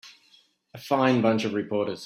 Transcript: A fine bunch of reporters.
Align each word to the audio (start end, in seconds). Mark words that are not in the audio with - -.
A 0.73 0.79
fine 0.79 1.21
bunch 1.21 1.45
of 1.45 1.53
reporters. 1.53 1.99